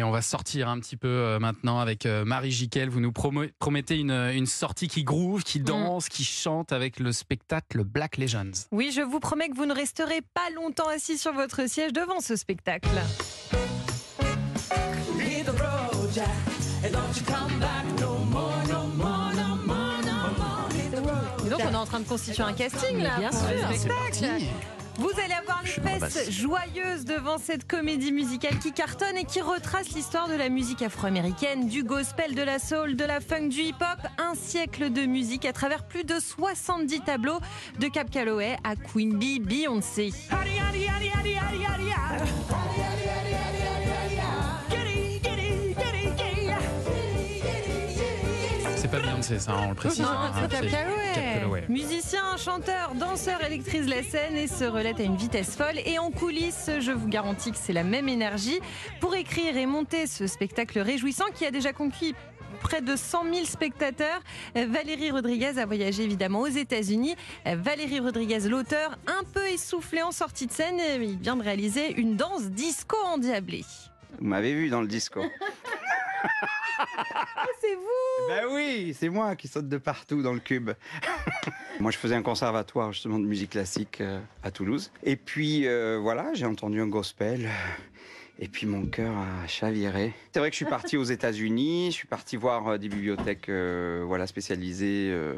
[0.00, 2.88] Et on va sortir un petit peu euh, maintenant avec euh, Marie Jiquel.
[2.88, 7.84] Vous nous promettez une, une sortie qui groove, qui danse, qui chante avec le spectacle
[7.84, 8.50] Black Legends.
[8.72, 12.20] Oui, je vous promets que vous ne resterez pas longtemps assis sur votre siège devant
[12.20, 12.88] ce spectacle.
[15.18, 15.42] Et
[21.50, 23.40] donc on est en train de constituer un casting là bien sûr.
[23.70, 24.44] C'est spectacle.
[24.96, 26.30] Vous allez avoir les la fesses basse.
[26.30, 31.68] joyeuses devant cette comédie musicale qui cartonne et qui retrace l'histoire de la musique afro-américaine,
[31.68, 34.06] du gospel, de la soul, de la funk, du hip-hop.
[34.18, 37.40] Un siècle de musique à travers plus de 70 tableaux
[37.78, 40.10] de Cap Calloway à Queen Bee, Beyoncé.
[48.80, 50.00] C'est pas Beyoncé, ça, on le précise.
[50.00, 51.66] Non, hein, c'est Cap Calloway.
[51.68, 55.78] Musicien, chanteur, danseur électrise la scène et se relève à une vitesse folle.
[55.84, 58.58] Et en coulisses, je vous garantis que c'est la même énergie
[58.98, 62.14] pour écrire et monter ce spectacle réjouissant qui a déjà conquis
[62.62, 64.22] près de 100 000 spectateurs.
[64.54, 67.16] Valérie Rodriguez a voyagé évidemment aux États-Unis.
[67.44, 72.16] Valérie Rodriguez, l'auteur, un peu essoufflé en sortie de scène, il vient de réaliser une
[72.16, 73.66] danse disco endiablée.
[74.18, 75.22] Vous m'avez vu dans le disco.
[77.60, 80.70] C'est vous ben oui, c'est moi qui saute de partout dans le cube.
[81.80, 84.92] moi, je faisais un conservatoire justement de musique classique euh, à Toulouse.
[85.02, 87.48] Et puis euh, voilà, j'ai entendu un gospel.
[88.42, 90.14] Et puis mon cœur a chaviré.
[90.32, 93.50] C'est vrai que je suis parti aux États-Unis, je suis parti voir euh, des bibliothèques
[93.50, 95.34] euh, voilà spécialisées euh,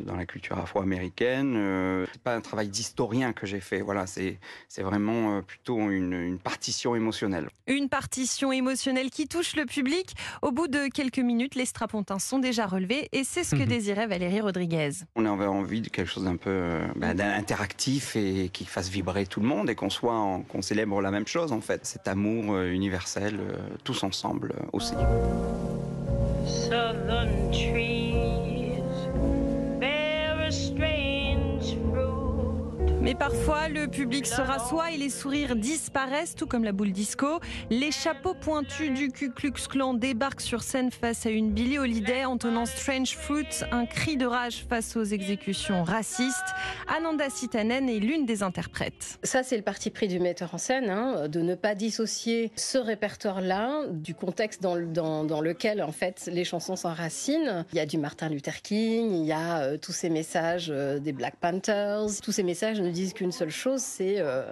[0.00, 1.54] dans la culture afro-américaine.
[1.56, 3.82] Euh, c'est pas un travail d'historien que j'ai fait.
[3.82, 7.48] Voilà, c'est c'est vraiment plutôt une, une partition émotionnelle.
[7.68, 10.16] Une partition émotionnelle qui touche le public.
[10.42, 13.66] Au bout de quelques minutes, les strapontins sont déjà relevés et c'est ce que Mhm.
[13.66, 14.90] désirait Valérie Rodriguez.
[15.14, 19.38] On avait envie de quelque chose d'un peu bah, d'interactif et qui fasse vibrer tout
[19.40, 22.72] le monde et qu'on soit qu'on célèbre la même chose en fait, cet amour euh,
[22.72, 24.94] universel euh, tous ensemble euh, aussi.
[33.02, 37.40] Mais parfois, le public se rassoit et les sourires disparaissent, tout comme la boule disco.
[37.70, 42.26] Les chapeaux pointus du Ku Klux Klan débarquent sur scène face à une Billie Holiday
[42.26, 46.36] entonnant Strange Fruit, un cri de rage face aux exécutions racistes.
[46.94, 49.18] Ananda Sitanen est l'une des interprètes.
[49.22, 52.76] Ça, c'est le parti pris du metteur en scène, hein, de ne pas dissocier ce
[52.76, 57.64] répertoire-là du contexte dans lequel, en fait, les chansons s'enracinent.
[57.72, 60.98] Il y a du Martin Luther King, il y a euh, tous ces messages euh,
[60.98, 62.20] des Black Panthers.
[62.22, 64.42] Tous ces messages disent qu'une seule chose, c'est euh,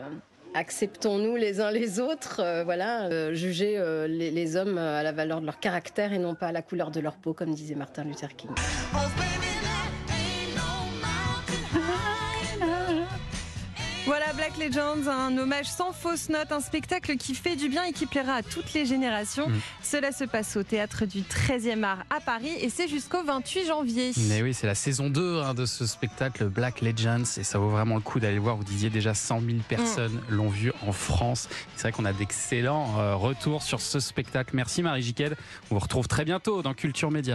[0.55, 2.41] acceptons-nous les uns les autres.
[2.41, 3.79] euh, voilà, euh, juger
[4.09, 7.01] les hommes à la valeur de leur caractère et non pas à la couleur de
[7.01, 8.51] leur peau, comme disait Martin Luther King.
[14.59, 18.35] Legends, un hommage sans fausse note, un spectacle qui fait du bien et qui plaira
[18.35, 19.49] à toutes les générations.
[19.49, 19.61] Mm.
[19.83, 24.13] Cela se passe au théâtre du 13e art à Paris et c'est jusqu'au 28 janvier.
[24.29, 27.69] Mais oui, c'est la saison 2 hein, de ce spectacle Black Legends et ça vaut
[27.69, 28.57] vraiment le coup d'aller le voir.
[28.57, 31.49] Vous disiez déjà 100 000 personnes l'ont vu en France.
[31.77, 34.57] C'est vrai qu'on a d'excellents euh, retours sur ce spectacle.
[34.57, 35.37] Merci Marie Jiquel.
[35.71, 37.19] On vous retrouve très bientôt dans Culture Média.